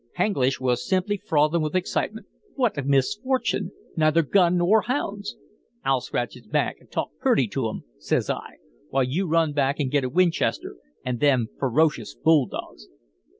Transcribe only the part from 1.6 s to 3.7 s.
with excitement. "'What a misfortune!